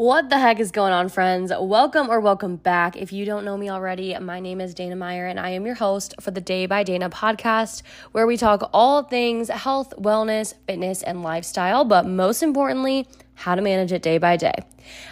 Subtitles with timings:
[0.00, 1.52] What the heck is going on, friends?
[1.54, 2.96] Welcome or welcome back.
[2.96, 5.74] If you don't know me already, my name is Dana Meyer, and I am your
[5.74, 7.82] host for the Day by Dana podcast,
[8.12, 13.60] where we talk all things health, wellness, fitness, and lifestyle, but most importantly, how to
[13.60, 14.54] manage it day by day.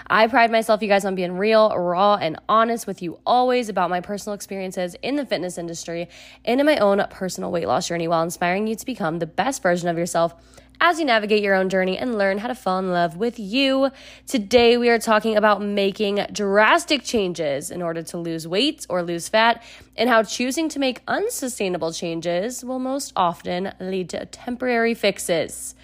[0.06, 3.90] I pride myself, you guys, on being real, raw, and honest with you always about
[3.90, 6.08] my personal experiences in the fitness industry
[6.46, 9.62] and in my own personal weight loss journey while inspiring you to become the best
[9.62, 10.34] version of yourself
[10.80, 13.90] as you navigate your own journey and learn how to fall in love with you.
[14.26, 19.28] Today, we are talking about making drastic changes in order to lose weight or lose
[19.28, 19.62] fat,
[19.96, 25.74] and how choosing to make unsustainable changes will most often lead to temporary fixes.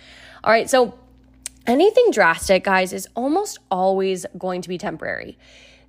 [0.45, 0.97] All right, so
[1.67, 5.37] anything drastic, guys, is almost always going to be temporary.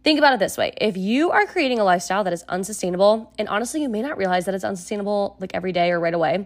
[0.04, 0.72] Think about it this way.
[0.80, 4.46] If you are creating a lifestyle that is unsustainable, and honestly, you may not realize
[4.46, 6.46] that it's unsustainable like every day or right away,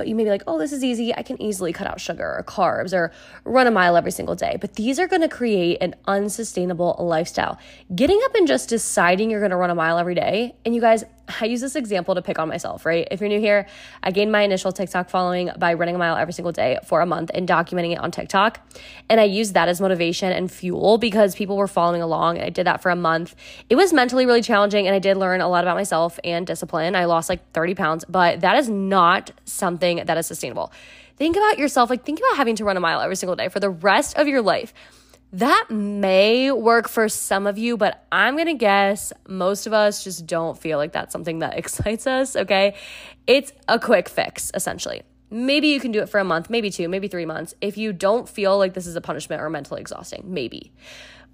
[0.00, 1.14] but you may be like, oh, this is easy.
[1.14, 3.12] I can easily cut out sugar or carbs or
[3.44, 4.56] run a mile every single day.
[4.58, 7.58] But these are going to create an unsustainable lifestyle.
[7.94, 10.80] Getting up and just deciding you're going to run a mile every day, and you
[10.80, 11.04] guys,
[11.40, 13.06] I use this example to pick on myself, right?
[13.10, 13.66] If you're new here,
[14.02, 17.06] I gained my initial TikTok following by running a mile every single day for a
[17.06, 18.58] month and documenting it on TikTok.
[19.08, 22.38] And I used that as motivation and fuel because people were following along.
[22.38, 23.36] And I did that for a month.
[23.68, 26.96] It was mentally really challenging and I did learn a lot about myself and discipline.
[26.96, 30.72] I lost like 30 pounds, but that is not something that is sustainable.
[31.16, 33.60] Think about yourself, like think about having to run a mile every single day for
[33.60, 34.72] the rest of your life
[35.32, 40.26] that may work for some of you, but I'm gonna guess most of us just
[40.26, 42.74] don't feel like that's something that excites us, okay?
[43.26, 45.02] It's a quick fix, essentially.
[45.30, 47.54] Maybe you can do it for a month, maybe two, maybe three months.
[47.60, 50.72] If you don't feel like this is a punishment or mentally exhausting, maybe.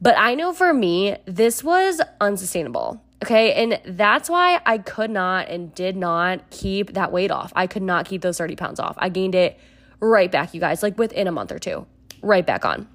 [0.02, 3.02] But I know for me, this was unsustainable.
[3.22, 3.52] Okay.
[3.54, 7.52] And that's why I could not and did not keep that weight off.
[7.56, 8.96] I could not keep those 30 pounds off.
[8.98, 9.58] I gained it
[10.00, 11.86] right back, you guys, like within a month or two,
[12.22, 12.88] right back on.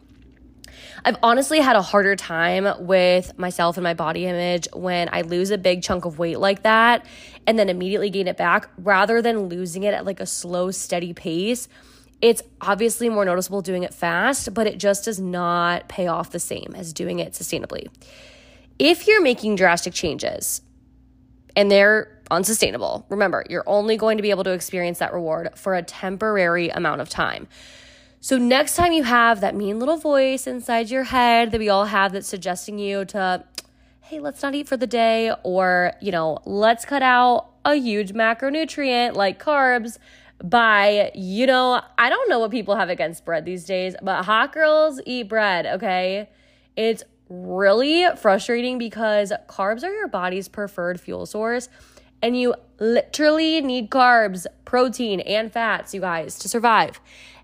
[1.03, 5.49] I've honestly had a harder time with myself and my body image when I lose
[5.49, 7.05] a big chunk of weight like that
[7.47, 11.14] and then immediately gain it back rather than losing it at like a slow, steady
[11.14, 11.67] pace.
[12.21, 16.39] It's obviously more noticeable doing it fast, but it just does not pay off the
[16.39, 17.87] same as doing it sustainably.
[18.83, 20.64] If you're making drastic changes
[21.55, 25.75] and they're unsustainable, remember, you're only going to be able to experience that reward for
[25.75, 27.47] a temporary amount of time.
[28.21, 31.86] So, next time you have that mean little voice inside your head that we all
[31.86, 33.43] have that's suggesting you to,
[34.02, 38.13] hey, let's not eat for the day, or, you know, let's cut out a huge
[38.13, 39.99] macronutrient like carbs
[40.43, 44.53] by, you know, I don't know what people have against bread these days, but hot
[44.53, 46.30] girls eat bread, okay?
[46.75, 51.69] It's really frustrating because carbs are your body's preferred fuel source
[52.21, 56.99] and you literally need carbs, protein, and fats, you guys, to survive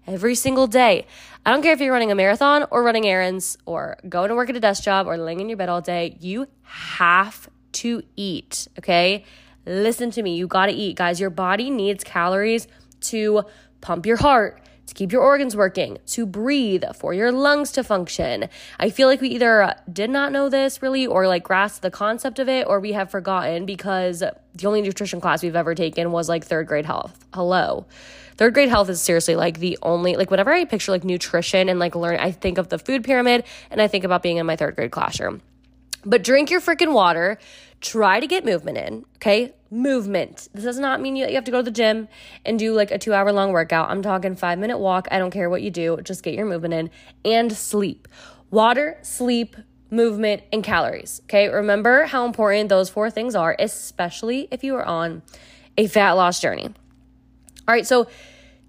[0.05, 1.07] every single day.
[1.45, 4.49] I don't care if you're running a marathon or running errands or going to work
[4.49, 8.67] at a desk job or laying in your bed all day, you have to eat,
[8.77, 9.23] okay?
[9.65, 11.19] Listen to me, you gotta eat, guys.
[11.19, 12.67] Your body needs calories
[13.01, 13.43] to
[13.81, 18.49] pump your heart, to keep your organs working, to breathe, for your lungs to function.
[18.79, 21.91] I feel like we either uh, did not know this really or like grasp the
[21.91, 26.11] concept of it or we have forgotten because the only nutrition class we've ever taken
[26.11, 27.25] was like third grade health.
[27.33, 27.85] Hello.
[28.37, 31.79] Third grade health is seriously like the only, like, whenever I picture like nutrition and
[31.79, 34.55] like learn, I think of the food pyramid and I think about being in my
[34.55, 35.41] third grade classroom.
[36.05, 37.37] But drink your freaking water.
[37.81, 39.53] Try to get movement in, okay?
[39.69, 40.47] Movement.
[40.53, 42.07] This does not mean you, you have to go to the gym
[42.45, 43.89] and do like a two hour long workout.
[43.89, 45.07] I'm talking five minute walk.
[45.11, 46.89] I don't care what you do, just get your movement in
[47.25, 48.07] and sleep.
[48.49, 49.55] Water, sleep,
[49.89, 51.21] movement, and calories.
[51.25, 55.21] Okay, remember how important those four things are, especially if you are on
[55.77, 56.65] a fat loss journey.
[56.65, 58.07] All right, so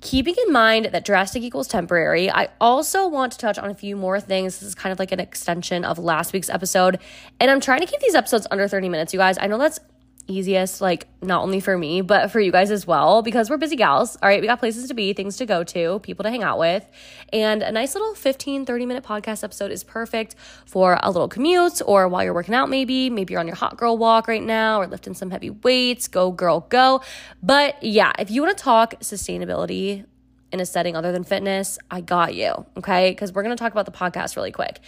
[0.00, 3.96] keeping in mind that drastic equals temporary, I also want to touch on a few
[3.96, 4.58] more things.
[4.58, 6.98] This is kind of like an extension of last week's episode.
[7.40, 9.38] And I'm trying to keep these episodes under 30 minutes, you guys.
[9.40, 9.80] I know that's
[10.28, 13.76] easiest, like not only for me, but for you guys as well, because we're busy
[13.76, 14.16] gals.
[14.22, 16.58] All right, we got places to be, things to go to, people to hang out
[16.58, 16.86] with.
[17.32, 20.36] And a nice little 15, 30 minute podcast episode is perfect
[20.66, 23.10] for a little commute or while you're working out, maybe.
[23.10, 26.06] Maybe you're on your hot girl walk right now or lifting some heavy weights.
[26.08, 27.00] Go, girl, go.
[27.42, 30.04] But yeah, if you want to talk sustainability,
[30.50, 32.64] in a setting other than fitness, I got you.
[32.78, 33.10] Okay.
[33.10, 34.80] Because we're going to talk about the podcast really quick.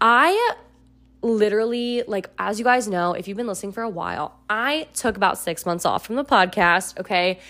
[0.00, 0.54] I
[1.22, 5.16] literally, like, as you guys know, if you've been listening for a while, I took
[5.16, 6.98] about six months off from the podcast.
[7.00, 7.40] Okay.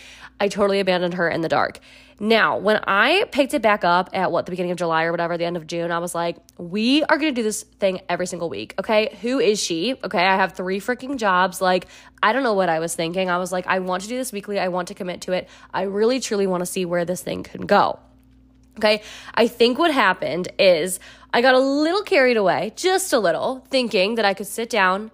[0.40, 1.80] I totally abandoned her in the dark.
[2.20, 5.38] Now, when I picked it back up at what, the beginning of July or whatever,
[5.38, 8.48] the end of June, I was like, we are to do this thing every single
[8.48, 8.74] week.
[8.78, 9.16] Okay.
[9.22, 9.94] Who is she?
[10.02, 10.24] Okay.
[10.24, 11.60] I have three freaking jobs.
[11.60, 11.86] Like,
[12.20, 13.30] I don't know what I was thinking.
[13.30, 14.58] I was like, I want to do this weekly.
[14.58, 15.48] I want to commit to it.
[15.72, 18.00] I really, truly want to see where this thing can go.
[18.78, 19.02] Okay.
[19.34, 21.00] I think what happened is
[21.32, 25.10] I got a little carried away, just a little, thinking that I could sit down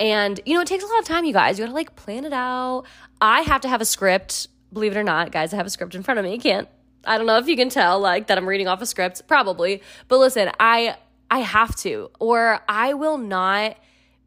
[0.00, 1.58] and, you know, it takes a lot of time, you guys.
[1.58, 2.84] You gotta like plan it out.
[3.20, 5.52] I have to have a script, believe it or not, guys.
[5.52, 6.32] I have a script in front of me.
[6.34, 6.68] You can't,
[7.04, 9.82] I don't know if you can tell, like, that I'm reading off a script, probably.
[10.06, 10.96] But listen, I,
[11.30, 13.76] I have to, or I will not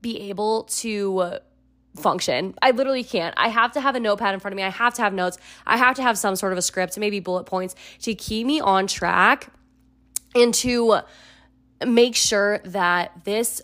[0.01, 1.37] be able to
[1.95, 2.55] function.
[2.61, 3.33] I literally can't.
[3.37, 4.63] I have to have a notepad in front of me.
[4.63, 5.37] I have to have notes.
[5.65, 8.61] I have to have some sort of a script, maybe bullet points to keep me
[8.61, 9.51] on track
[10.35, 10.99] and to
[11.85, 13.61] make sure that this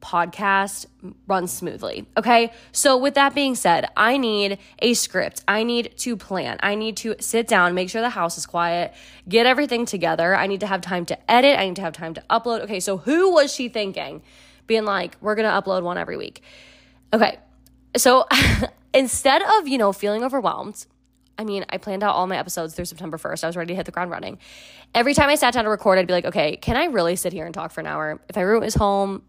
[0.00, 0.86] podcast
[1.26, 2.06] runs smoothly.
[2.16, 2.52] Okay.
[2.72, 5.42] So, with that being said, I need a script.
[5.48, 6.58] I need to plan.
[6.62, 8.94] I need to sit down, make sure the house is quiet,
[9.28, 10.34] get everything together.
[10.34, 11.58] I need to have time to edit.
[11.58, 12.60] I need to have time to upload.
[12.62, 12.80] Okay.
[12.80, 14.22] So, who was she thinking?
[14.66, 16.42] Being like, we're going to upload one every week.
[17.12, 17.38] Okay.
[17.98, 18.26] So,
[18.94, 20.86] instead of, you know, feeling overwhelmed,
[21.38, 23.44] I mean, I planned out all my episodes through September 1st.
[23.44, 24.38] I was ready to hit the ground running.
[24.94, 27.32] Every time I sat down to record, I'd be like, okay, can I really sit
[27.32, 28.20] here and talk for an hour?
[28.28, 29.22] If my roommate was home,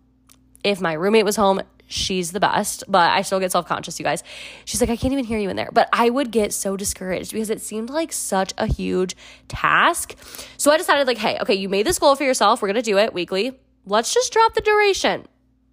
[0.63, 4.03] if my roommate was home, she's the best, but I still get self conscious, you
[4.03, 4.23] guys.
[4.65, 5.69] She's like, I can't even hear you in there.
[5.71, 9.15] But I would get so discouraged because it seemed like such a huge
[9.47, 10.15] task.
[10.57, 12.61] So I decided, like, hey, okay, you made this goal for yourself.
[12.61, 13.59] We're going to do it weekly.
[13.85, 15.27] Let's just drop the duration.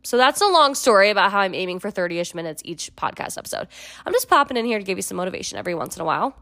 [0.06, 3.37] So that's a long story about how I'm aiming for 30 ish minutes each podcast
[3.37, 3.67] episode.
[4.06, 6.37] I'm just popping in here to give you some motivation every once in a while.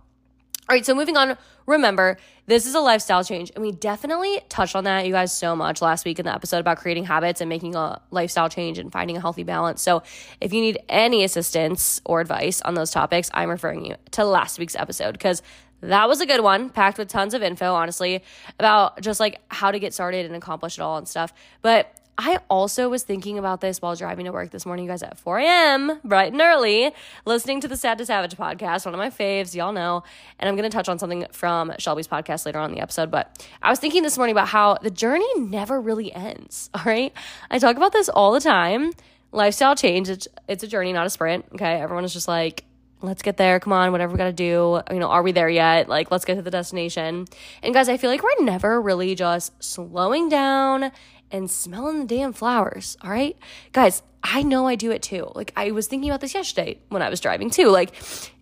[0.66, 4.74] All right, so moving on, remember, this is a lifestyle change, and we definitely touched
[4.76, 7.48] on that, you guys, so much last week in the episode about creating habits and
[7.48, 9.82] making a lifestyle change and finding a healthy balance.
[9.82, 10.02] So,
[10.40, 14.58] if you need any assistance or advice on those topics, I'm referring you to last
[14.58, 15.42] week's episode because
[15.82, 18.22] that was a good one, packed with tons of info, honestly,
[18.58, 21.32] about just like how to get started and accomplish it all and stuff.
[21.60, 25.02] But I also was thinking about this while driving to work this morning, you guys,
[25.02, 26.92] at 4 a.m., bright and early,
[27.24, 30.04] listening to the Sad to Savage podcast, one of my faves, y'all know.
[30.38, 33.10] And I'm going to touch on something from Shelby's podcast later on in the episode.
[33.10, 36.70] But I was thinking this morning about how the journey never really ends.
[36.74, 37.12] All right.
[37.50, 38.92] I talk about this all the time.
[39.32, 41.46] Lifestyle change, it's, it's a journey, not a sprint.
[41.54, 41.80] Okay.
[41.80, 42.64] Everyone is just like,
[43.02, 43.58] let's get there.
[43.58, 44.80] Come on, whatever we got to do.
[44.92, 45.88] You know, are we there yet?
[45.88, 47.26] Like, let's get to the destination.
[47.62, 50.92] And guys, I feel like we're never really just slowing down
[51.34, 52.96] and smelling the damn flowers.
[53.02, 53.36] All right.
[53.72, 55.30] Guys, I know I do it too.
[55.34, 57.70] Like, I was thinking about this yesterday when I was driving too.
[57.70, 57.92] Like,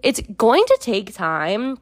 [0.03, 1.79] it's going to take time.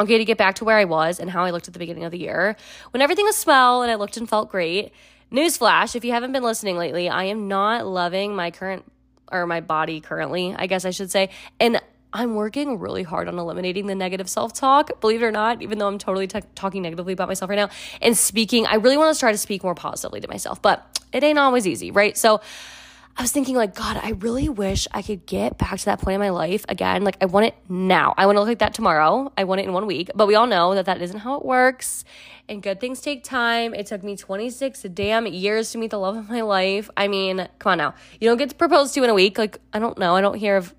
[0.00, 2.04] Okay, to get back to where I was and how I looked at the beginning
[2.04, 2.56] of the year
[2.92, 4.92] when everything was swell and I looked and felt great.
[5.30, 8.84] Newsflash, if you haven't been listening lately, I am not loving my current
[9.30, 11.30] or my body currently, I guess I should say.
[11.60, 11.80] And
[12.12, 15.78] I'm working really hard on eliminating the negative self talk, believe it or not, even
[15.78, 17.70] though I'm totally t- talking negatively about myself right now
[18.00, 18.66] and speaking.
[18.66, 21.66] I really want to try to speak more positively to myself, but it ain't always
[21.66, 22.16] easy, right?
[22.16, 22.40] So,
[23.14, 26.14] I was thinking, like, God, I really wish I could get back to that point
[26.14, 27.04] in my life again.
[27.04, 28.14] Like, I want it now.
[28.16, 29.30] I want to look like that tomorrow.
[29.36, 30.10] I want it in one week.
[30.14, 32.06] But we all know that that isn't how it works.
[32.48, 33.74] And good things take time.
[33.74, 36.88] It took me 26 damn years to meet the love of my life.
[36.96, 37.94] I mean, come on now.
[38.18, 39.36] You don't get proposed to in a week.
[39.36, 40.16] Like, I don't know.
[40.16, 40.74] I don't hear of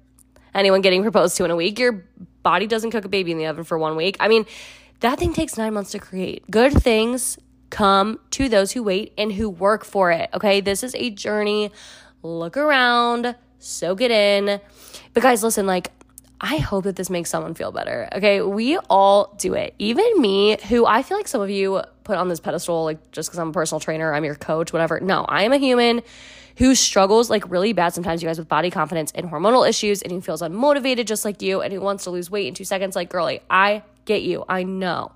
[0.53, 1.79] anyone getting proposed to in a week.
[1.79, 2.05] Your
[2.44, 4.17] body doesn't cook a baby in the oven for one week.
[4.19, 4.45] I mean,
[5.00, 6.50] that thing takes nine months to create.
[6.50, 7.38] Good things
[7.69, 10.29] come to those who wait and who work for it.
[10.33, 10.61] Okay.
[10.61, 11.71] This is a journey.
[12.21, 14.61] Look around, soak it in.
[15.13, 15.91] But guys, listen, like,
[16.39, 18.07] I hope that this makes someone feel better.
[18.13, 18.41] Okay.
[18.41, 19.73] We all do it.
[19.79, 23.29] Even me, who I feel like some of you put on this pedestal, like just
[23.29, 25.00] because I'm a personal trainer, I'm your coach, whatever.
[25.00, 26.01] No, I am a human
[26.57, 30.12] who struggles like really bad sometimes, you guys, with body confidence and hormonal issues, and
[30.12, 32.95] who feels unmotivated just like you, and who wants to lose weight in two seconds,
[32.95, 34.43] like, girly, I get you.
[34.50, 35.12] I know.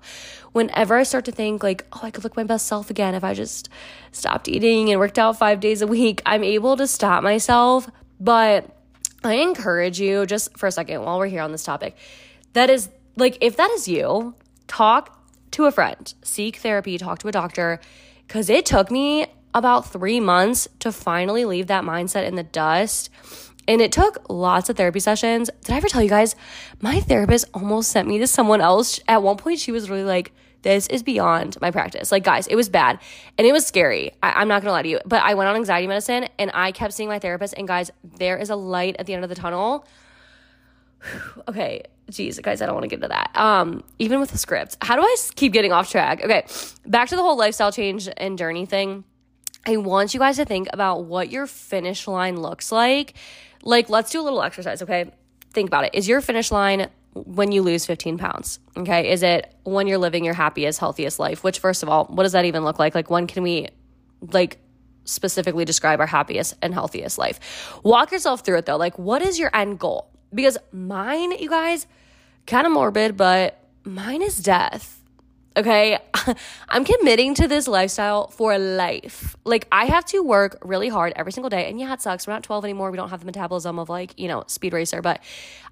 [0.52, 3.22] Whenever I start to think, like, oh, I could look my best self again if
[3.22, 3.68] I just
[4.12, 7.88] stopped eating and worked out five days a week, I'm able to stop myself.
[8.18, 8.74] But
[9.22, 11.96] I encourage you, just for a second, while we're here on this topic,
[12.54, 14.34] that is like, if that is you,
[14.66, 15.14] talk
[15.52, 17.80] to a friend, seek therapy, talk to a doctor,
[18.26, 19.26] because it took me
[19.58, 23.10] about three months to finally leave that mindset in the dust.
[23.66, 25.50] And it took lots of therapy sessions.
[25.64, 26.34] Did I ever tell you guys?
[26.80, 28.98] My therapist almost sent me to someone else.
[29.06, 32.10] At one point, she was really like, this is beyond my practice.
[32.10, 32.98] Like, guys, it was bad
[33.36, 34.12] and it was scary.
[34.22, 36.72] I, am not gonna lie to you, but I went on anxiety medicine and I
[36.72, 37.54] kept seeing my therapist.
[37.56, 39.86] And guys, there is a light at the end of the tunnel.
[41.48, 43.30] okay, geez, guys, I don't want to get into that.
[43.34, 46.24] Um, even with the script, how do I keep getting off track?
[46.24, 46.44] Okay,
[46.86, 49.04] back to the whole lifestyle change and journey thing.
[49.68, 53.12] I want you guys to think about what your finish line looks like.
[53.62, 55.12] Like, let's do a little exercise, okay?
[55.52, 55.90] Think about it.
[55.92, 58.60] Is your finish line when you lose 15 pounds?
[58.78, 59.10] Okay.
[59.10, 61.44] Is it when you're living your happiest, healthiest life?
[61.44, 62.94] Which, first of all, what does that even look like?
[62.94, 63.68] Like, when can we,
[64.32, 64.58] like,
[65.04, 67.78] specifically describe our happiest and healthiest life?
[67.82, 68.76] Walk yourself through it though.
[68.76, 70.10] Like, what is your end goal?
[70.32, 71.86] Because mine, you guys,
[72.46, 74.97] kind of morbid, but mine is death.
[75.58, 75.98] Okay?
[76.68, 79.36] I'm committing to this lifestyle for life.
[79.44, 81.68] Like, I have to work really hard every single day.
[81.68, 82.26] And yeah, it sucks.
[82.26, 82.90] We're not 12 anymore.
[82.90, 85.20] We don't have the metabolism of, like, you know, speed racer, but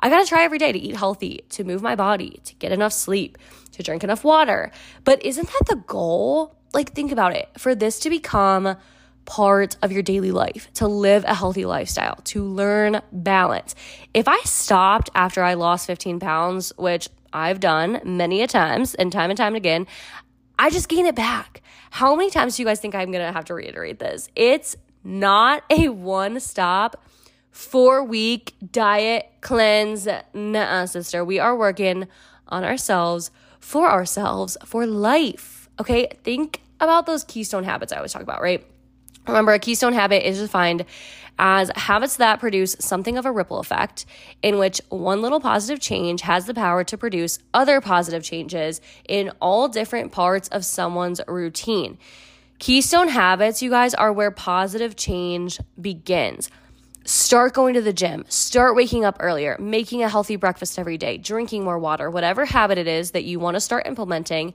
[0.00, 2.92] I gotta try every day to eat healthy, to move my body, to get enough
[2.92, 3.38] sleep,
[3.72, 4.70] to drink enough water.
[5.04, 6.56] But isn't that the goal?
[6.74, 7.48] Like, think about it.
[7.56, 8.76] For this to become
[9.24, 13.74] part of your daily life, to live a healthy lifestyle, to learn balance.
[14.14, 19.12] If I stopped after I lost 15 pounds, which I've done many a times and
[19.12, 19.86] time and time again,
[20.58, 21.62] I just gain it back.
[21.90, 24.28] How many times do you guys think I'm gonna have to reiterate this?
[24.34, 27.02] It's not a one stop,
[27.50, 30.08] four week diet cleanse.
[30.34, 31.24] Nuh sister.
[31.24, 32.08] We are working
[32.48, 33.30] on ourselves,
[33.60, 35.68] for ourselves, for life.
[35.80, 38.64] Okay, think about those keystone habits I always talk about, right?
[39.26, 40.84] Remember, a keystone habit is defined
[41.38, 44.06] as habits that produce something of a ripple effect,
[44.42, 49.30] in which one little positive change has the power to produce other positive changes in
[49.40, 51.98] all different parts of someone's routine.
[52.58, 56.48] Keystone habits, you guys, are where positive change begins.
[57.04, 61.18] Start going to the gym, start waking up earlier, making a healthy breakfast every day,
[61.18, 64.54] drinking more water, whatever habit it is that you want to start implementing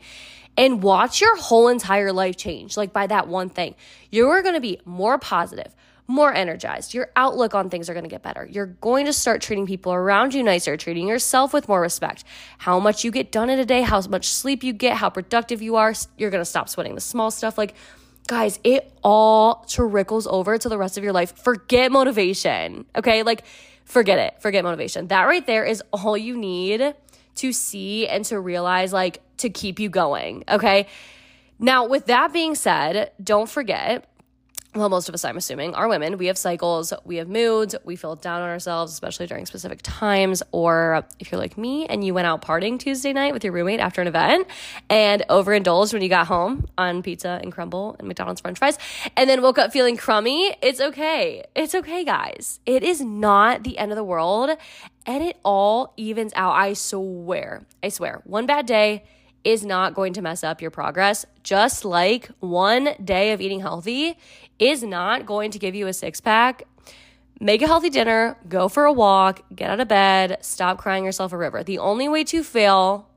[0.61, 3.73] and watch your whole entire life change like by that one thing.
[4.11, 5.75] You're going to be more positive,
[6.05, 6.93] more energized.
[6.93, 8.47] Your outlook on things are going to get better.
[8.49, 12.23] You're going to start treating people around you nicer, treating yourself with more respect.
[12.59, 15.63] How much you get done in a day, how much sleep you get, how productive
[15.63, 17.73] you are, you're going to stop sweating the small stuff like
[18.27, 21.35] guys, it all trickles over to the rest of your life.
[21.39, 22.85] Forget motivation.
[22.95, 23.23] Okay?
[23.23, 23.45] Like
[23.83, 24.39] forget it.
[24.43, 25.07] Forget motivation.
[25.07, 26.93] That right there is all you need
[27.35, 30.43] to see and to realize like to keep you going.
[30.49, 30.87] Okay.
[31.59, 34.07] Now, with that being said, don't forget
[34.73, 36.17] well, most of us, I'm assuming, are women.
[36.17, 40.41] We have cycles, we have moods, we feel down on ourselves, especially during specific times.
[40.53, 43.81] Or if you're like me and you went out partying Tuesday night with your roommate
[43.81, 44.47] after an event
[44.89, 48.77] and overindulged when you got home on pizza and Crumbl and McDonald's french fries,
[49.17, 51.43] and then woke up feeling crummy, it's okay.
[51.53, 52.61] It's okay, guys.
[52.65, 54.51] It is not the end of the world
[55.05, 56.53] and it all evens out.
[56.53, 57.65] I swear.
[57.83, 58.21] I swear.
[58.23, 59.03] One bad day
[59.43, 64.17] is not going to mess up your progress, just like one day of eating healthy
[64.59, 66.63] is not going to give you a six pack.
[67.39, 71.33] Make a healthy dinner, go for a walk, get out of bed, stop crying yourself
[71.33, 71.63] a river.
[71.63, 73.09] The only way to fail,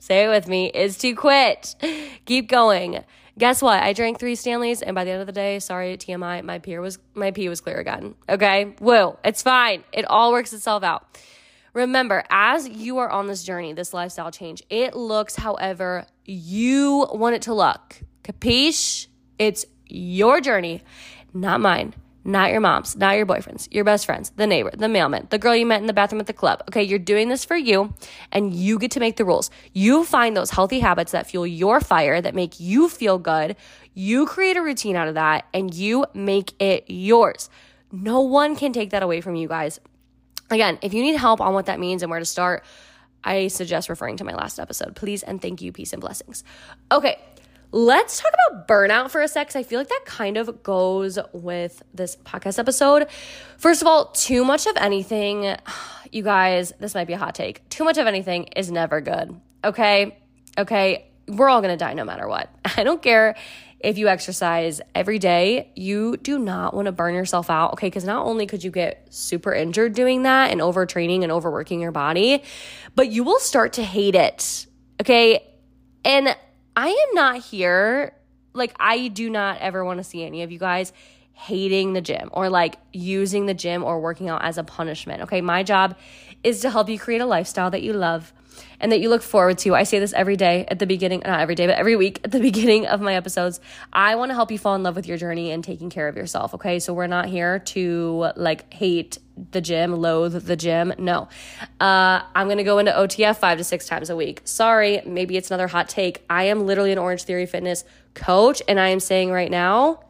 [0.00, 1.76] say it with me, is to quit.
[2.24, 3.04] Keep going.
[3.38, 3.82] Guess what?
[3.82, 6.78] I drank three Stanleys, and by the end of the day, sorry TMI, my pee
[6.78, 8.14] was my pee was clear again.
[8.28, 9.84] Okay, woo, it's fine.
[9.92, 11.18] It all works itself out.
[11.74, 17.34] Remember, as you are on this journey, this lifestyle change, it looks however you want
[17.34, 18.02] it to look.
[18.22, 19.06] Capiche?
[19.38, 20.82] It's your journey,
[21.32, 25.26] not mine, not your mom's, not your boyfriend's, your best friend's, the neighbor, the mailman,
[25.30, 26.62] the girl you met in the bathroom at the club.
[26.68, 27.94] Okay, you're doing this for you
[28.30, 29.50] and you get to make the rules.
[29.72, 33.56] You find those healthy habits that fuel your fire, that make you feel good.
[33.94, 37.48] You create a routine out of that and you make it yours.
[37.90, 39.80] No one can take that away from you guys.
[40.52, 42.62] Again, if you need help on what that means and where to start,
[43.24, 44.94] I suggest referring to my last episode.
[44.94, 45.72] Please and thank you.
[45.72, 46.44] Peace and blessings.
[46.90, 47.18] Okay,
[47.70, 51.82] let's talk about burnout for a sec I feel like that kind of goes with
[51.94, 53.08] this podcast episode.
[53.56, 55.56] First of all, too much of anything,
[56.12, 57.66] you guys, this might be a hot take.
[57.70, 59.40] Too much of anything is never good.
[59.64, 60.18] Okay?
[60.58, 61.06] Okay.
[61.28, 62.54] We're all to die no matter what.
[62.76, 63.36] I don't care
[63.82, 67.88] if you exercise every day, you do not want to burn yourself out, okay?
[67.88, 71.92] Because not only could you get super injured doing that and overtraining and overworking your
[71.92, 72.42] body,
[72.94, 74.66] but you will start to hate it,
[75.00, 75.44] okay?
[76.04, 76.36] And
[76.76, 78.14] I am not here,
[78.52, 80.92] like, I do not ever want to see any of you guys
[81.32, 85.40] hating the gym or like using the gym or working out as a punishment, okay?
[85.40, 85.96] My job
[86.44, 88.32] is to help you create a lifestyle that you love
[88.80, 89.74] and that you look forward to.
[89.74, 92.32] I say this every day at the beginning, not every day, but every week at
[92.32, 93.60] the beginning of my episodes.
[93.92, 96.16] I want to help you fall in love with your journey and taking care of
[96.16, 96.54] yourself.
[96.54, 96.78] Okay.
[96.78, 99.18] So we're not here to like hate
[99.52, 100.92] the gym, loathe the gym.
[100.98, 101.28] No.
[101.80, 104.42] Uh, I'm going to go into OTF five to six times a week.
[104.44, 105.00] Sorry.
[105.06, 106.24] Maybe it's another hot take.
[106.28, 108.62] I am literally an Orange Theory Fitness coach.
[108.68, 110.00] And I am saying right now,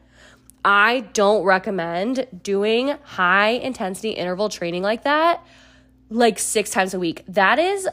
[0.65, 5.45] I don't recommend doing high intensity interval training like that
[6.13, 7.25] like six times a week.
[7.29, 7.89] That is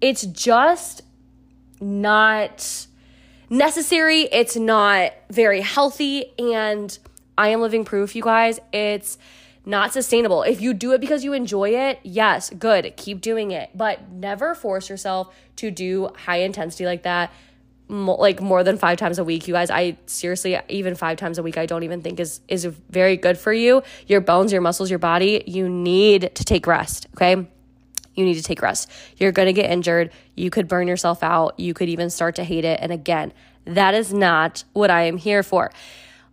[0.00, 1.02] it's just
[1.80, 2.86] not
[3.48, 4.22] necessary.
[4.22, 6.32] It's not very healthy.
[6.38, 6.96] And
[7.36, 8.60] I am living proof, you guys.
[8.72, 9.18] It's
[9.66, 10.42] not sustainable.
[10.42, 13.70] If you do it because you enjoy it, yes, good, keep doing it.
[13.74, 17.32] But never force yourself to do high intensity like that
[17.90, 21.42] like more than five times a week you guys i seriously even five times a
[21.42, 24.90] week i don't even think is is very good for you your bones your muscles
[24.90, 27.48] your body you need to take rest okay
[28.20, 28.90] you need to take rest.
[29.16, 30.12] You're going to get injured.
[30.36, 31.58] You could burn yourself out.
[31.58, 32.78] You could even start to hate it.
[32.80, 33.32] And again,
[33.64, 35.72] that is not what I am here for.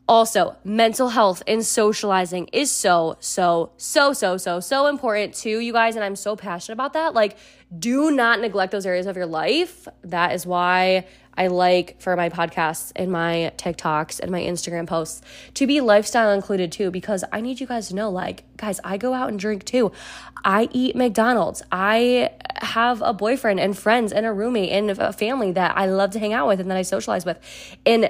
[0.07, 5.73] Also, mental health and socializing is so, so, so, so, so, so important too, you
[5.73, 5.95] guys.
[5.95, 7.13] And I'm so passionate about that.
[7.13, 7.37] Like,
[7.77, 9.87] do not neglect those areas of your life.
[10.03, 11.05] That is why
[11.37, 15.21] I like for my podcasts and my TikToks and my Instagram posts
[15.55, 18.97] to be lifestyle included too, because I need you guys to know like, guys, I
[18.97, 19.91] go out and drink too.
[20.43, 21.61] I eat McDonald's.
[21.71, 26.11] I have a boyfriend and friends and a roommate and a family that I love
[26.11, 27.37] to hang out with and that I socialize with.
[27.85, 28.09] And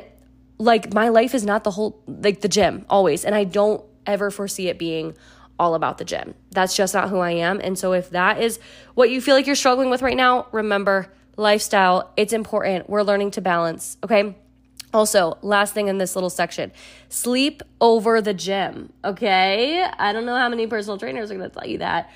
[0.58, 4.32] like my life is not the whole like the gym always and I don't ever
[4.32, 5.16] foresee it being
[5.60, 6.36] all about the gym.
[6.52, 7.60] That's just not who I am.
[7.62, 8.60] And so if that is
[8.94, 12.90] what you feel like you're struggling with right now, remember lifestyle, it's important.
[12.90, 14.36] We're learning to balance, okay?
[14.94, 16.72] Also, last thing in this little section
[17.10, 19.84] sleep over the gym, okay?
[19.84, 22.10] I don't know how many personal trainers are gonna tell you that.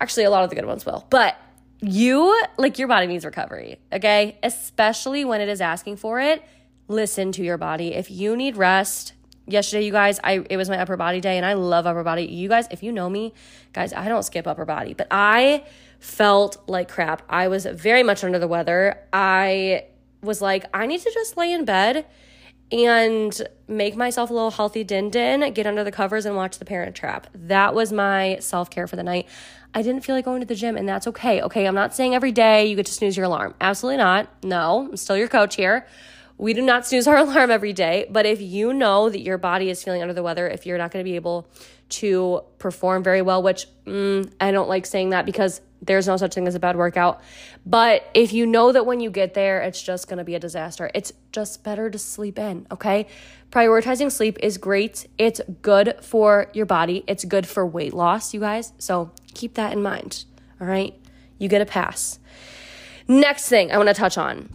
[0.00, 1.06] Actually, a lot of the good ones will.
[1.08, 1.36] But
[1.80, 4.38] you, like, your body needs recovery, okay?
[4.42, 6.42] Especially when it is asking for it
[6.88, 7.94] listen to your body.
[7.94, 9.12] If you need rest,
[9.46, 12.24] yesterday you guys, I it was my upper body day and I love upper body.
[12.24, 13.32] You guys, if you know me,
[13.72, 15.64] guys, I don't skip upper body, but I
[15.98, 17.22] felt like crap.
[17.28, 19.02] I was very much under the weather.
[19.12, 19.84] I
[20.22, 22.06] was like, I need to just lay in bed
[22.72, 26.64] and make myself a little healthy din din, get under the covers and watch The
[26.64, 27.28] Parent Trap.
[27.32, 29.28] That was my self care for the night.
[29.74, 31.42] I didn't feel like going to the gym, and that's okay.
[31.42, 33.54] Okay, I'm not saying every day you get to snooze your alarm.
[33.60, 34.28] Absolutely not.
[34.42, 35.86] No, I'm still your coach here.
[36.38, 39.70] We do not snooze our alarm every day, but if you know that your body
[39.70, 41.48] is feeling under the weather, if you're not going to be able
[41.88, 46.34] to perform very well, which mm, I don't like saying that because there's no such
[46.34, 47.20] thing as a bad workout.
[47.64, 50.40] But if you know that when you get there, it's just going to be a
[50.40, 53.06] disaster, it's just better to sleep in, okay?
[53.50, 55.06] Prioritizing sleep is great.
[55.18, 58.72] It's good for your body, it's good for weight loss, you guys.
[58.78, 60.24] So keep that in mind,
[60.60, 60.94] all right?
[61.38, 62.18] You get a pass.
[63.06, 64.48] Next thing I want to touch on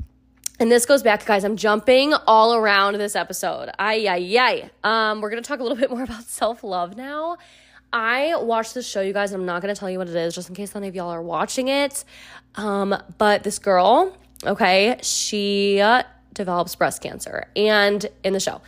[0.62, 1.44] and this goes back, guys.
[1.44, 3.72] I'm jumping all around this episode.
[3.80, 4.70] Ay, ay, ay.
[4.84, 7.38] Um, we're going to talk a little bit more about self love now.
[7.92, 10.16] I watched this show, you guys, and I'm not going to tell you what it
[10.16, 12.06] is just in case any of y'all are watching it.
[12.54, 18.62] Um, but this girl, okay, she uh, develops breast cancer and in the show.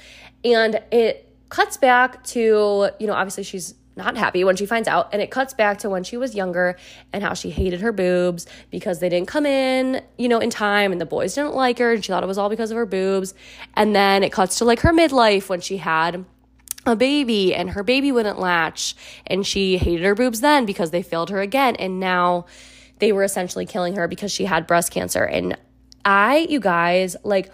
[0.44, 5.10] And it cuts back to, you know, obviously she's not happy when she finds out.
[5.14, 6.78] And it cuts back to when she was younger
[7.12, 10.92] and how she hated her boobs because they didn't come in, you know, in time
[10.92, 12.86] and the boys didn't like her and she thought it was all because of her
[12.86, 13.34] boobs.
[13.76, 16.26] And then it cuts to like her midlife when she had
[16.86, 18.96] a baby and her baby wouldn't latch
[19.28, 21.76] and she hated her boobs then because they failed her again.
[21.76, 22.46] And now
[23.00, 25.24] they were essentially killing her because she had breast cancer.
[25.24, 25.58] And
[26.04, 27.52] I, you guys, like,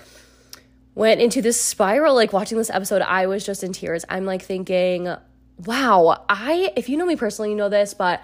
[0.95, 4.41] went into this spiral like watching this episode i was just in tears i'm like
[4.41, 5.07] thinking
[5.65, 8.21] wow, I, if you know me personally, you know this, but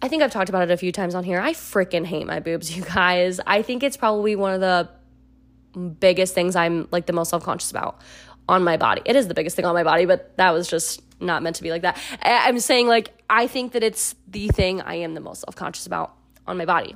[0.00, 1.40] I think I've talked about it a few times on here.
[1.40, 3.40] I freaking hate my boobs, you guys.
[3.46, 4.88] I think it's probably one of the
[5.78, 8.00] biggest things I'm like the most self conscious about
[8.48, 9.02] on my body.
[9.04, 11.62] It is the biggest thing on my body, but that was just not meant to
[11.62, 11.98] be like that.
[12.22, 15.86] I'm saying, like, I think that it's the thing I am the most self conscious
[15.86, 16.14] about
[16.46, 16.94] on my body.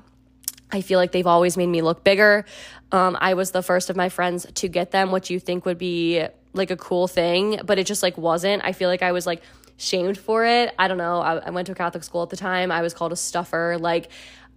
[0.72, 2.44] I feel like they've always made me look bigger.
[2.92, 5.79] Um, I was the first of my friends to get them, which you think would
[5.79, 8.62] be like a cool thing, but it just like wasn't.
[8.64, 9.42] I feel like I was like
[9.81, 10.75] shamed for it.
[10.79, 11.21] I don't know.
[11.21, 12.71] I, I went to a Catholic school at the time.
[12.71, 13.77] I was called a stuffer.
[13.81, 14.11] Like,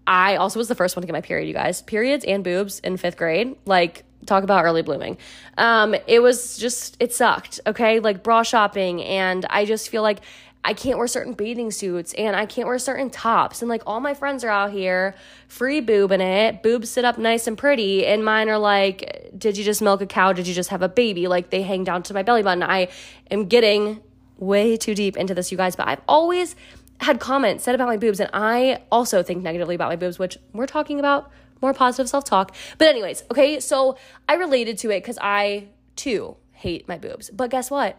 [0.05, 1.81] I also was the first one to get my period, you guys.
[1.81, 3.55] Periods and boobs in fifth grade.
[3.65, 5.17] Like, talk about early blooming.
[5.57, 7.99] Um, it was just, it sucked, okay?
[7.99, 9.01] Like, bra shopping.
[9.03, 10.19] And I just feel like
[10.65, 13.61] I can't wear certain bathing suits and I can't wear certain tops.
[13.61, 15.13] And like all my friends are out here
[15.49, 18.05] free boobing it, boobs sit up nice and pretty.
[18.05, 20.31] And mine are like, did you just milk a cow?
[20.31, 21.27] Did you just have a baby?
[21.27, 22.63] Like they hang down to my belly button.
[22.63, 22.87] I
[23.29, 24.01] am getting
[24.45, 26.55] way too deep into this, you guys, but I've always
[26.99, 30.37] had comments said about my boobs, and I also think negatively about my boobs, which
[30.53, 32.55] we're talking about more positive self talk.
[32.77, 37.29] But, anyways, okay, so I related to it because I too hate my boobs.
[37.29, 37.97] But guess what?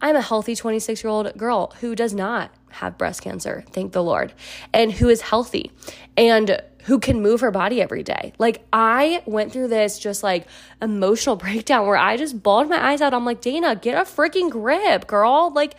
[0.00, 4.02] I'm a healthy 26 year old girl who does not have breast cancer, thank the
[4.02, 4.32] Lord,
[4.72, 5.72] and who is healthy.
[6.16, 8.32] And who can move her body every day.
[8.38, 10.46] Like I went through this just like
[10.80, 13.12] emotional breakdown where I just bawled my eyes out.
[13.12, 15.52] I'm like, Dana, get a freaking grip, girl.
[15.54, 15.74] Like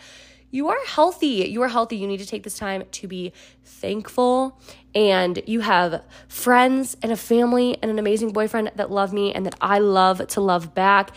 [0.52, 1.48] you are healthy.
[1.50, 1.96] You are healthy.
[1.96, 3.32] You need to take this time to be
[3.64, 4.60] thankful.
[4.94, 9.44] And you have friends and a family and an amazing boyfriend that love me and
[9.46, 11.10] that I love to love back.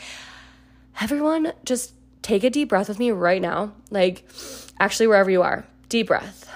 [0.99, 3.73] Everyone, just take a deep breath with me right now.
[3.91, 4.27] Like,
[4.79, 6.49] actually, wherever you are, deep breath.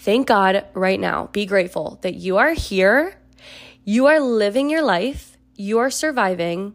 [0.00, 1.26] Thank God right now.
[1.26, 3.18] Be grateful that you are here,
[3.84, 6.74] you are living your life, you are surviving,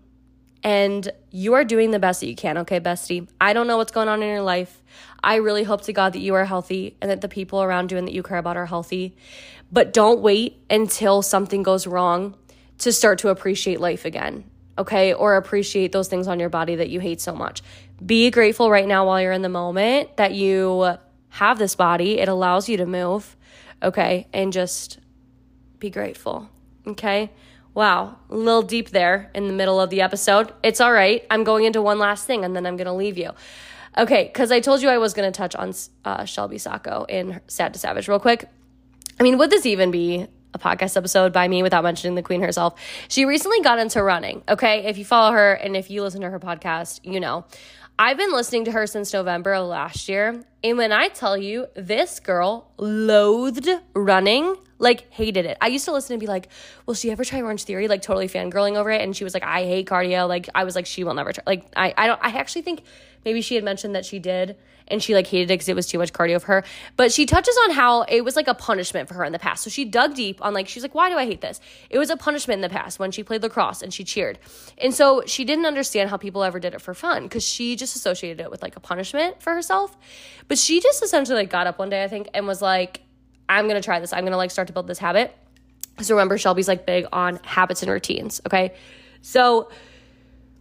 [0.63, 3.27] and you are doing the best that you can, okay, bestie?
[3.41, 4.83] I don't know what's going on in your life.
[5.23, 7.97] I really hope to God that you are healthy and that the people around you
[7.97, 9.15] and that you care about are healthy.
[9.71, 12.35] But don't wait until something goes wrong
[12.79, 14.43] to start to appreciate life again,
[14.77, 15.13] okay?
[15.13, 17.63] Or appreciate those things on your body that you hate so much.
[18.05, 20.97] Be grateful right now while you're in the moment that you
[21.35, 22.19] have this body.
[22.19, 23.35] It allows you to move,
[23.83, 24.27] okay?
[24.31, 24.99] And just
[25.79, 26.49] be grateful,
[26.87, 27.29] okay?
[27.73, 30.53] Wow, a little deep there in the middle of the episode.
[30.63, 31.25] It's all right.
[31.29, 33.31] I'm going into one last thing and then I'm going to leave you.
[33.97, 35.73] Okay, because I told you I was going to touch on
[36.05, 38.47] uh, Shelby Sacco in Sad to Savage real quick.
[39.19, 42.41] I mean, would this even be a podcast episode by me without mentioning the queen
[42.41, 42.79] herself?
[43.09, 44.41] She recently got into running.
[44.47, 47.43] Okay, if you follow her and if you listen to her podcast, you know.
[47.97, 50.43] I've been listening to her since November of last year.
[50.61, 55.57] And when I tell you, this girl loathed running, like hated it.
[55.61, 56.49] I used to listen and be like,
[56.85, 57.87] will she ever try Orange Theory?
[57.87, 59.01] Like totally fangirling over it.
[59.01, 60.27] And she was like, I hate cardio.
[60.27, 61.43] Like I was like, she will never try.
[61.45, 62.83] Like I, I don't, I actually think
[63.23, 64.57] maybe she had mentioned that she did
[64.87, 66.63] and she like hated it because it was too much cardio for her.
[66.95, 69.63] But she touches on how it was like a punishment for her in the past.
[69.63, 71.59] So she dug deep on like she's like, why do I hate this?
[71.89, 74.39] It was a punishment in the past when she played lacrosse and she cheered,
[74.77, 77.95] and so she didn't understand how people ever did it for fun because she just
[77.95, 79.95] associated it with like a punishment for herself.
[80.47, 83.01] But she just essentially like got up one day I think and was like,
[83.47, 84.13] I'm gonna try this.
[84.13, 85.35] I'm gonna like start to build this habit.
[86.01, 88.41] So remember, Shelby's like big on habits and routines.
[88.45, 88.73] Okay,
[89.21, 89.69] so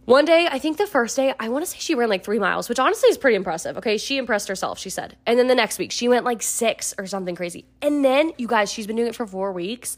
[0.05, 2.37] one day, I think the first day, I want to say she ran like three
[2.37, 3.77] miles, which honestly is pretty impressive.
[3.77, 3.97] Okay.
[3.97, 5.17] She impressed herself, she said.
[5.25, 7.65] And then the next week, she went like six or something crazy.
[7.81, 9.97] And then, you guys, she's been doing it for four weeks.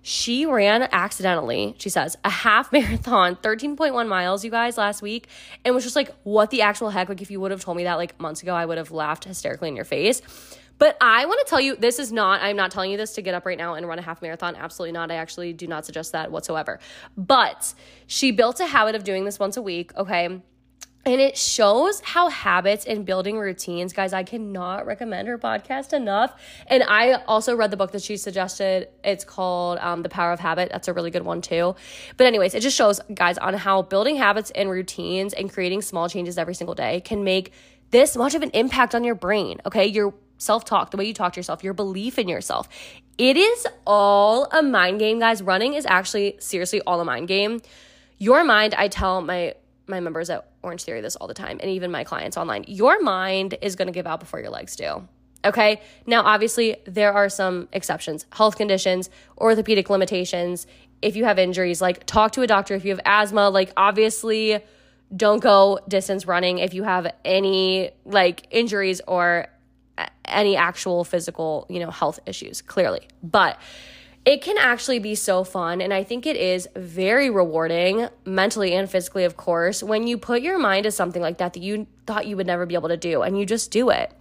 [0.00, 5.26] She ran accidentally, she says, a half marathon, 13.1 miles, you guys, last week,
[5.64, 7.08] and was just like, what the actual heck?
[7.08, 9.24] Like, if you would have told me that like months ago, I would have laughed
[9.24, 10.22] hysterically in your face.
[10.78, 13.22] But I want to tell you, this is not, I'm not telling you this to
[13.22, 14.56] get up right now and run a half marathon.
[14.56, 15.10] Absolutely not.
[15.10, 16.78] I actually do not suggest that whatsoever.
[17.16, 17.74] But
[18.06, 20.40] she built a habit of doing this once a week, okay?
[21.06, 26.34] And it shows how habits and building routines, guys, I cannot recommend her podcast enough.
[26.66, 28.88] And I also read the book that she suggested.
[29.02, 30.68] It's called um, The Power of Habit.
[30.70, 31.76] That's a really good one, too.
[32.18, 36.08] But, anyways, it just shows, guys, on how building habits and routines and creating small
[36.10, 37.52] changes every single day can make
[37.90, 39.86] this much of an impact on your brain, okay?
[39.86, 42.68] Your self talk, the way you talk to yourself, your belief in yourself.
[43.18, 45.42] It is all a mind game, guys.
[45.42, 47.60] Running is actually seriously all a mind game.
[48.18, 49.54] Your mind, I tell my
[49.86, 52.64] my members at Orange Theory this all the time, and even my clients online.
[52.68, 55.08] Your mind is going to give out before your legs do.
[55.44, 55.80] Okay.
[56.06, 60.66] Now, obviously, there are some exceptions health conditions, orthopedic limitations.
[61.00, 62.74] If you have injuries, like talk to a doctor.
[62.74, 64.60] If you have asthma, like obviously,
[65.16, 69.46] don't go distance running if you have any like injuries or
[70.24, 73.08] any actual physical, you know, health issues, clearly.
[73.22, 73.58] But
[74.24, 75.80] it can actually be so fun.
[75.80, 80.42] And I think it is very rewarding, mentally and physically, of course, when you put
[80.42, 82.96] your mind to something like that that you thought you would never be able to
[82.96, 84.12] do and you just do it.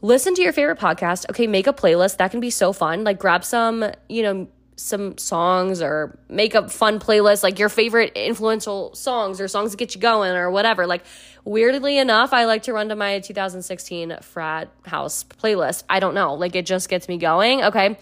[0.00, 1.28] Listen to your favorite podcast.
[1.30, 2.18] Okay, make a playlist.
[2.18, 3.04] That can be so fun.
[3.04, 4.48] Like, grab some, you know,
[4.82, 9.76] some songs or make a fun playlist, like your favorite influential songs or songs that
[9.76, 10.86] get you going or whatever.
[10.86, 11.04] Like,
[11.44, 15.84] weirdly enough, I like to run to my 2016 frat house playlist.
[15.88, 16.34] I don't know.
[16.34, 17.62] Like, it just gets me going.
[17.64, 17.98] Okay.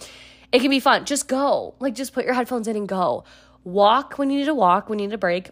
[0.52, 1.04] It can be fun.
[1.04, 1.74] Just go.
[1.78, 3.24] Like, just put your headphones in and go.
[3.62, 5.50] Walk when you need to walk, when you need a break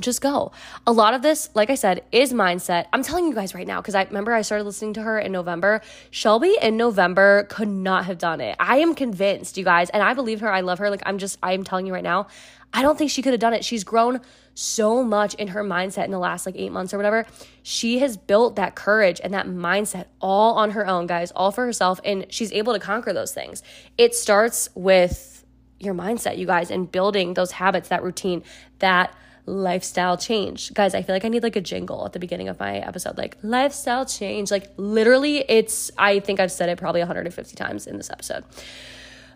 [0.00, 0.52] just go.
[0.86, 2.86] A lot of this, like I said, is mindset.
[2.92, 5.32] I'm telling you guys right now because I remember I started listening to her in
[5.32, 5.82] November.
[6.10, 8.56] Shelby in November could not have done it.
[8.58, 10.52] I am convinced, you guys, and I believe her.
[10.52, 10.90] I love her.
[10.90, 12.26] Like I'm just, I'm telling you right now,
[12.72, 13.64] I don't think she could have done it.
[13.64, 14.20] She's grown
[14.54, 17.24] so much in her mindset in the last like eight months or whatever.
[17.62, 21.64] She has built that courage and that mindset all on her own, guys, all for
[21.64, 23.62] herself, and she's able to conquer those things.
[23.96, 25.44] It starts with
[25.78, 28.42] your mindset, you guys, and building those habits, that routine,
[28.80, 29.14] that
[29.46, 30.72] lifestyle change.
[30.72, 33.18] Guys, I feel like I need like a jingle at the beginning of my episode,
[33.18, 34.50] like lifestyle change.
[34.50, 38.44] Like literally, it's, I think I've said it probably 150 times in this episode.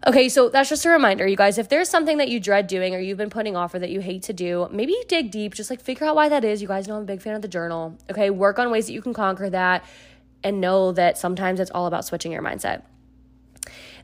[0.06, 1.58] Okay, so that's just a reminder, you guys.
[1.58, 4.00] If there's something that you dread doing or you've been putting off or that you
[4.00, 6.62] hate to do, maybe you dig deep, just like figure out why that is.
[6.62, 7.98] You guys know I'm a big fan of the journal.
[8.08, 9.84] Okay, work on ways that you can conquer that
[10.44, 12.82] and know that sometimes it's all about switching your mindset.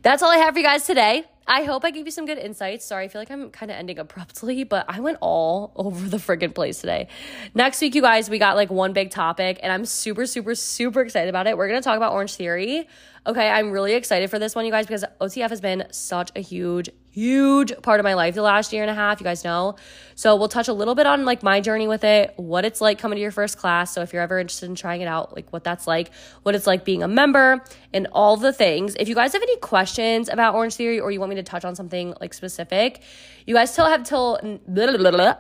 [0.03, 1.25] That's all I have for you guys today.
[1.47, 2.85] I hope I gave you some good insights.
[2.85, 6.17] Sorry, I feel like I'm kind of ending abruptly, but I went all over the
[6.17, 7.09] friggin' place today.
[7.55, 11.03] Next week, you guys, we got like one big topic, and I'm super, super, super
[11.03, 11.57] excited about it.
[11.57, 12.89] We're gonna talk about Orange Theory.
[13.27, 16.41] Okay, I'm really excited for this one, you guys, because OTF has been such a
[16.41, 19.77] huge, huge part of my life the last year and a half, you guys know.
[20.17, 22.99] So we'll touch a little bit on like my journey with it, what it's like
[22.99, 23.95] coming to your first class.
[23.95, 26.11] So if you're ever interested in trying it out, like what that's like,
[26.43, 28.97] what it's like being a member, and all the things.
[28.99, 31.65] If you guys have any questions about Orange Theory or you want me to touch
[31.65, 33.01] on something like specific,
[33.47, 34.37] you guys still have till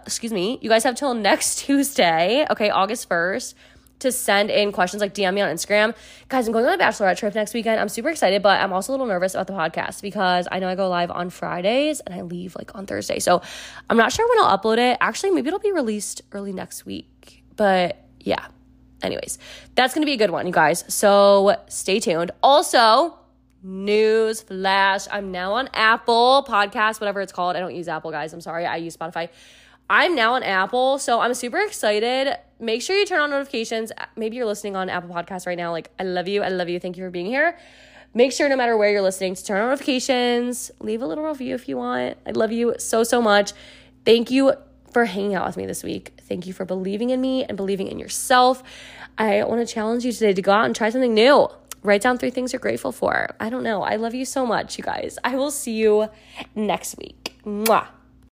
[0.06, 3.54] excuse me, you guys have till next Tuesday, okay, August 1st
[4.00, 5.94] to send in questions like DM me on Instagram.
[6.28, 7.80] Guys, I'm going on a bachelorette trip next weekend.
[7.80, 10.68] I'm super excited, but I'm also a little nervous about the podcast because I know
[10.68, 13.18] I go live on Fridays and I leave like on Thursday.
[13.18, 13.42] So
[13.88, 14.98] I'm not sure when I'll upload it.
[15.00, 17.44] Actually, maybe it'll be released early next week.
[17.57, 18.46] But yeah.
[19.02, 19.38] Anyways,
[19.74, 20.83] that's going to be a good one, you guys.
[20.88, 22.30] So stay tuned.
[22.42, 23.18] Also,
[23.62, 25.07] news flash.
[25.11, 27.54] I'm now on Apple Podcast, whatever it's called.
[27.57, 28.33] I don't use Apple, guys.
[28.33, 28.64] I'm sorry.
[28.64, 29.28] I use Spotify.
[29.88, 32.36] I'm now on Apple, so I'm super excited.
[32.58, 33.92] Make sure you turn on notifications.
[34.16, 35.72] Maybe you're listening on Apple Podcasts right now.
[35.72, 36.42] Like, I love you.
[36.42, 36.80] I love you.
[36.80, 37.58] Thank you for being here.
[38.14, 40.70] Make sure, no matter where you're listening, to turn on notifications.
[40.80, 42.16] Leave a little review if you want.
[42.26, 43.52] I love you so, so much.
[44.04, 44.54] Thank you
[44.92, 46.12] for hanging out with me this week.
[46.22, 48.62] Thank you for believing in me and believing in yourself.
[49.18, 51.48] I want to challenge you today to go out and try something new.
[51.82, 53.34] Write down three things you're grateful for.
[53.40, 53.82] I don't know.
[53.82, 55.18] I love you so much, you guys.
[55.22, 56.08] I will see you
[56.54, 57.36] next week.
[57.44, 57.88] Mwah.